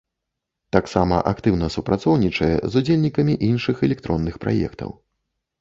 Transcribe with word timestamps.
Таксама 0.77 1.19
актыўна 1.31 1.67
супрацоўнічае 1.75 2.51
з 2.71 2.83
удзельнікамі 2.83 3.39
іншых 3.49 3.75
электронных 3.89 4.35
праектаў. 4.47 4.89